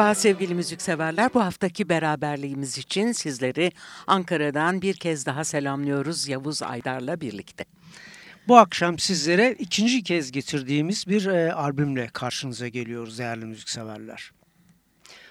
[0.00, 1.34] Merhaba sevgili müzikseverler.
[1.34, 3.72] Bu haftaki beraberliğimiz için sizleri
[4.06, 7.64] Ankara'dan bir kez daha selamlıyoruz Yavuz Aydar'la birlikte.
[8.48, 14.32] Bu akşam sizlere ikinci kez getirdiğimiz bir e, albümle karşınıza geliyoruz değerli müzikseverler.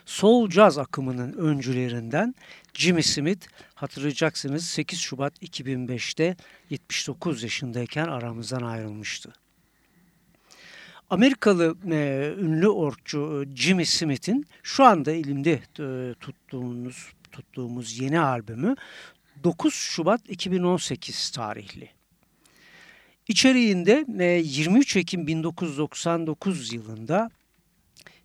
[0.06, 2.36] Soul Jazz akımının öncülerinden
[2.74, 6.36] Jimmy Smith hatırlayacaksınız 8 Şubat 2005'te
[6.70, 9.34] 79 yaşındayken aramızdan ayrılmıştı.
[11.10, 18.76] Amerikalı e, ünlü orkçu e, Jimmy Smith'in şu anda elimde e, tuttuğumuz tuttuğumuz yeni albümü
[19.44, 21.90] 9 Şubat 2018 tarihli.
[23.28, 27.30] İçeriğinde e, 23 Ekim 1999 yılında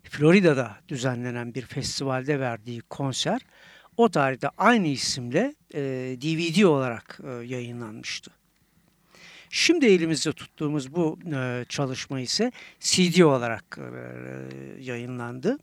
[0.03, 3.41] Florida'da düzenlenen bir festivalde verdiği konser
[3.97, 5.81] o tarihte aynı isimle e,
[6.21, 8.31] DVD olarak e, yayınlanmıştı.
[9.57, 15.57] Şimdi elimizde tuttuğumuz bu e, çalışma ise CD olarak e, yayınlandı.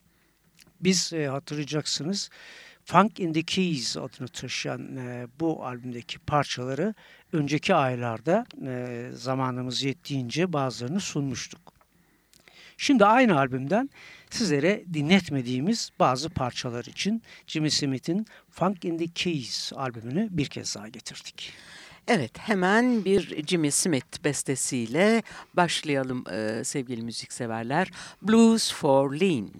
[0.81, 2.31] Biz e, hatırlayacaksınız
[2.85, 6.95] Funk in the Keys adını taşıyan e, bu albümdeki parçaları
[7.33, 11.73] önceki aylarda e, zamanımız yettiğince bazılarını sunmuştuk.
[12.77, 13.91] Şimdi aynı albümden
[14.31, 20.89] sizlere dinletmediğimiz bazı parçalar için Jimmy Smith'in Funk in the Keys albümünü bir kez daha
[20.89, 21.53] getirdik.
[22.09, 25.23] Evet hemen bir Jimmy Smith bestesiyle
[25.55, 27.91] başlayalım e, sevgili müzikseverler.
[28.23, 29.51] Blues for Lean.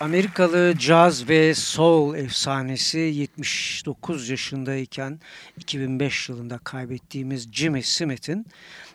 [0.00, 5.20] Amerikalı caz ve soul efsanesi 79 yaşındayken
[5.56, 8.46] 2005 yılında kaybettiğimiz Jimmy Smith'in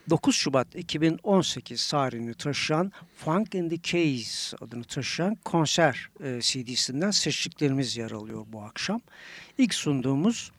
[0.10, 7.98] 9 Şubat 2018 tarihini taşıyan Funk in the Keys adını taşıyan konser e, CD'sinden seçtiklerimiz
[7.98, 9.02] yer alıyor bu akşam.
[9.58, 10.52] İlk sunduğumuz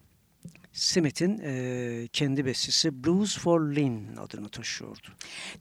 [0.76, 5.08] Smith'in e, kendi bestesi Blues for Lynn adını taşıyordu.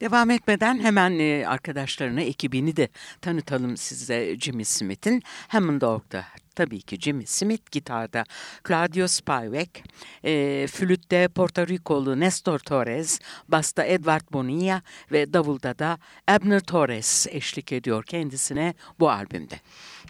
[0.01, 2.89] Devam etmeden hemen e, arkadaşlarına, ekibini de
[3.21, 5.23] tanıtalım size Jimmy Smith'in.
[5.47, 6.25] Hammondorf'da
[6.55, 8.23] tabii ki Jimmy Smith, gitarda
[8.67, 9.69] Claudio Spivak,
[10.23, 14.81] e, flütte Porto Rikolu Nestor Torres, basta Edward Bonilla
[15.11, 15.97] ve davulda da
[16.27, 19.55] Abner Torres eşlik ediyor kendisine bu albümde.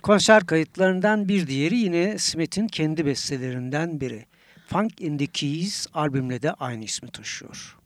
[0.03, 4.25] Konser kayıtlarından bir diğeri yine Smith'in kendi bestelerinden biri.
[4.67, 7.77] Funk in the Keys albümle de aynı ismi taşıyor.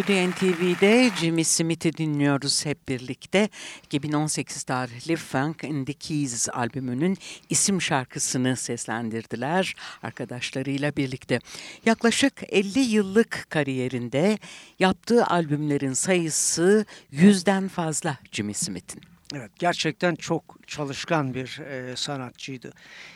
[0.00, 3.48] Stüdyo NTV'de Jimmy Smith'i dinliyoruz hep birlikte.
[3.82, 7.18] 2018 tarihli Funk in the Keys albümünün
[7.50, 11.40] isim şarkısını seslendirdiler arkadaşlarıyla birlikte.
[11.86, 14.38] Yaklaşık 50 yıllık kariyerinde
[14.78, 19.09] yaptığı albümlerin sayısı yüzden fazla Jimmy Smith'in.
[19.34, 22.72] Evet, gerçekten çok çalışkan bir e, sanatçıydı.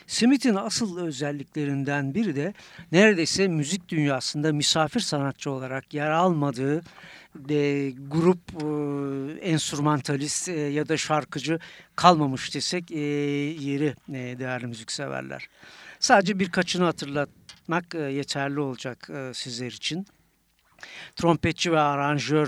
[0.07, 2.53] Smith'in asıl özelliklerinden biri de
[2.91, 6.81] neredeyse müzik dünyasında misafir sanatçı olarak yer almadığı
[7.35, 11.59] de, grup e, enstrümantalist e, ya da şarkıcı
[11.95, 15.47] kalmamış desek e, yeri e, değerli müzikseverler.
[15.99, 20.07] Sadece birkaçını hatırlatmak e, yeterli olacak e, sizler için.
[21.15, 22.47] Trompetçi ve aranjör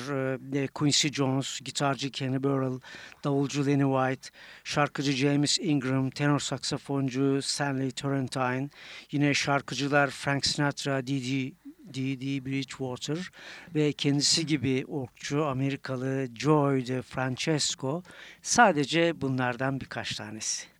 [0.54, 2.80] e, Quincy Jones, gitarcı Kenny Burrell,
[3.24, 4.30] davulcu Lenny White,
[4.64, 8.70] şarkıcı James Ingram, tenor saksafoncu Stanley Turrentine,
[9.12, 11.54] yine şarkıcılar Frank Sinatra, Didi
[11.94, 12.46] D.D.
[12.46, 13.32] Bridgewater
[13.76, 18.04] ve kendisi gibi orkçu Amerikalı Joy de Francesco
[18.42, 20.77] sadece bunlardan birkaç tanesi.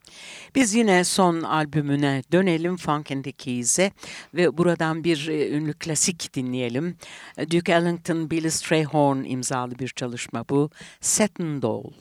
[0.56, 3.92] Biz yine son albümüne dönelim Funk and the Keys'e
[4.34, 6.96] ve buradan bir e, ünlü klasik dinleyelim.
[7.52, 10.70] Duke Ellington, Billy Strayhorn imzalı bir çalışma bu.
[11.02, 11.92] Satin Doll.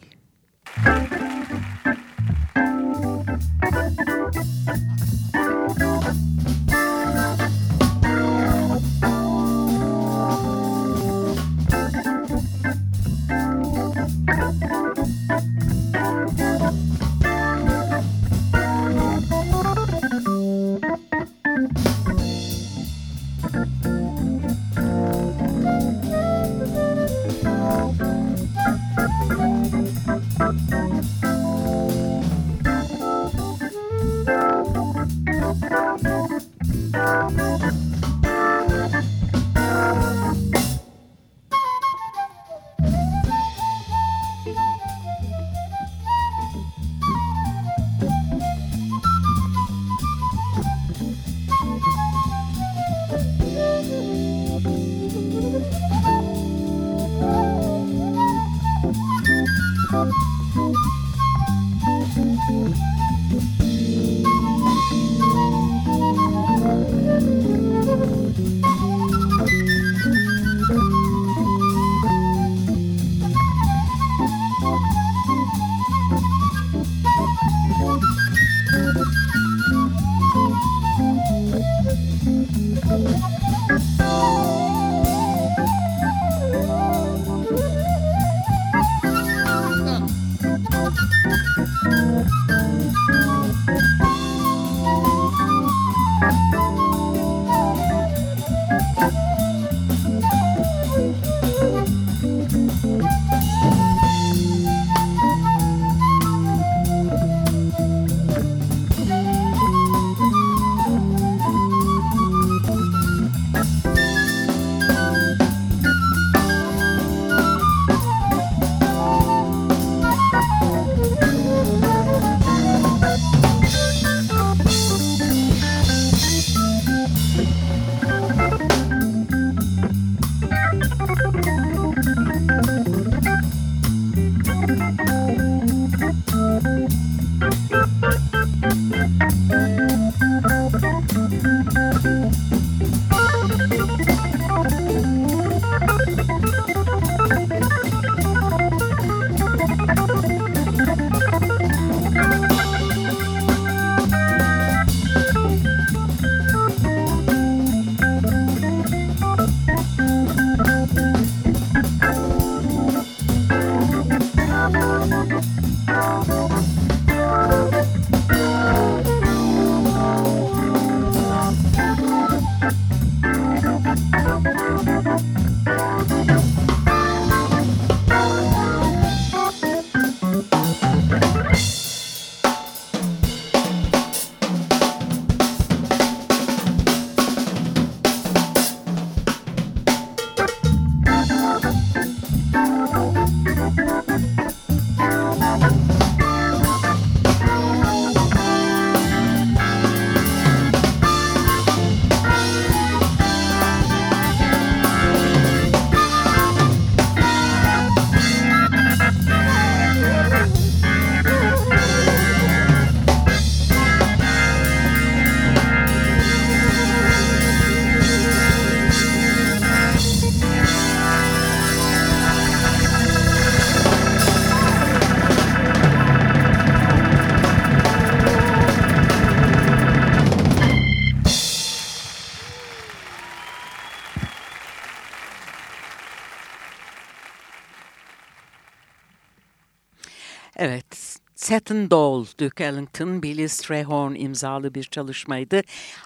[240.58, 245.60] Evet, Satin Doll, Duke Ellington, Billy Strayhorn imzalı bir çalışmaydı.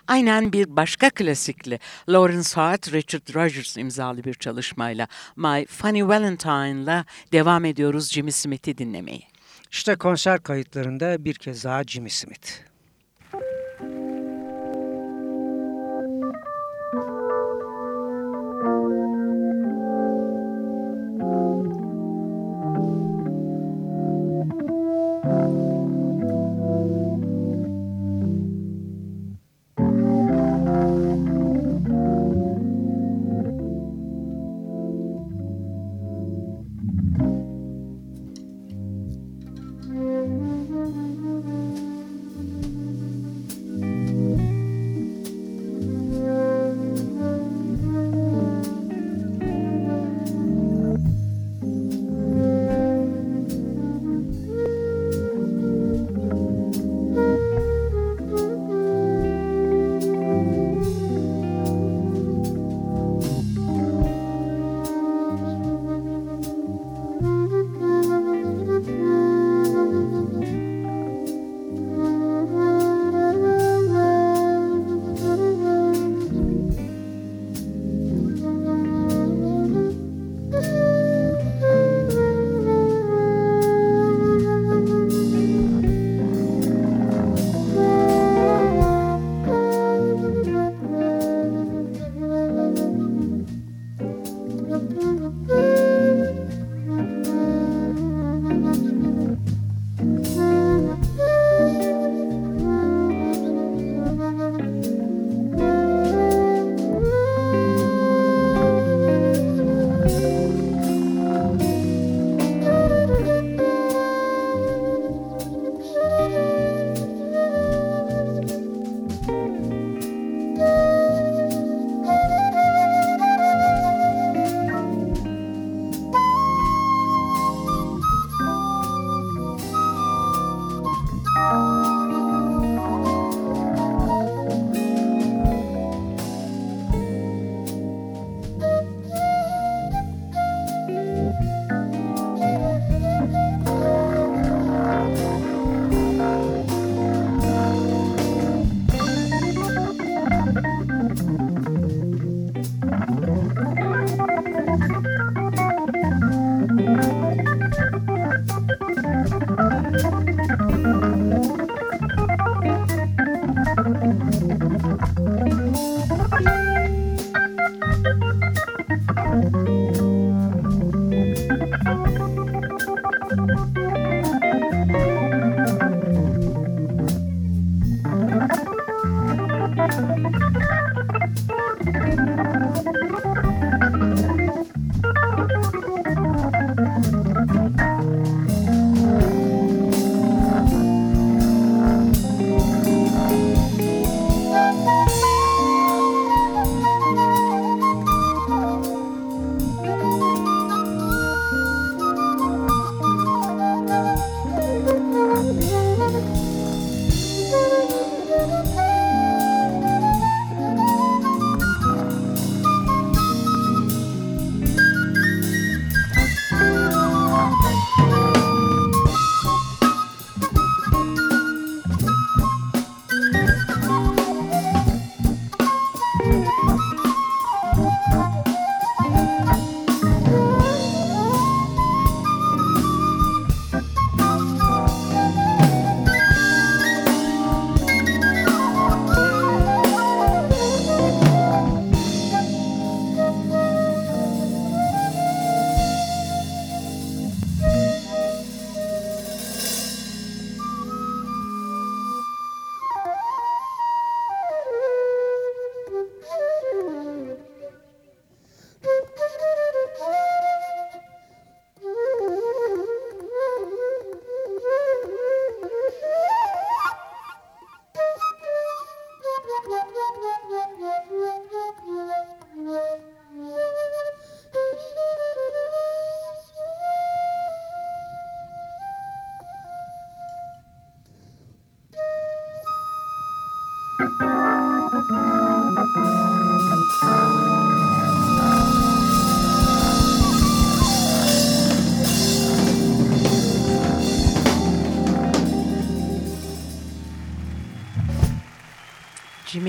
[0.07, 1.79] Aynen bir başka klasikli
[2.09, 9.23] Lawrence Hart, Richard Rogers imzalı bir çalışmayla My Funny Valentine'la devam ediyoruz Jimmy Smith'i dinlemeyi.
[9.71, 12.70] İşte konser kayıtlarında bir kez daha Jimmy Smith.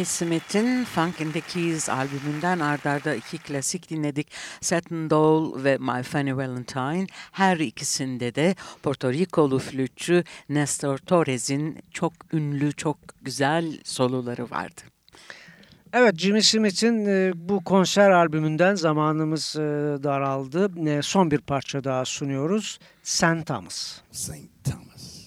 [0.02, 4.32] Jimmy Smith'in Funk in the Keys albümünden ardarda iki klasik dinledik.
[4.62, 7.08] Satin Doll ve My Funny Valentine.
[7.32, 14.82] Her ikisinde de Porto Rikolu flütçü Nestor Torres'in çok ünlü, çok güzel soloları vardı.
[15.94, 19.60] Evet Jimmy Smith'in e, bu konser albümünden zamanımız e,
[20.04, 20.90] daraldı.
[20.90, 22.80] E, son bir parça daha sunuyoruz.
[23.04, 23.46] St.
[23.46, 24.02] Thomas.
[24.12, 24.34] St.
[24.64, 25.22] Thomas.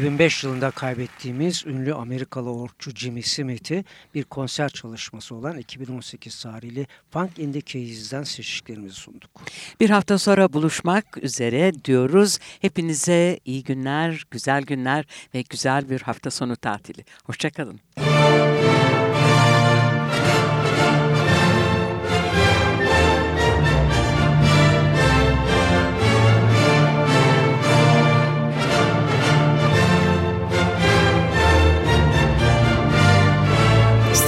[0.00, 3.84] 2005 yılında kaybettiğimiz ünlü Amerikalı orkçu Jimmy Smith'i
[4.14, 9.30] bir konser çalışması olan 2018 tarihli Funk in the Cays'den seçtiklerimizi sunduk.
[9.80, 12.38] Bir hafta sonra buluşmak üzere diyoruz.
[12.60, 17.04] Hepinize iyi günler, güzel günler ve güzel bir hafta sonu tatili.
[17.24, 17.80] Hoşçakalın.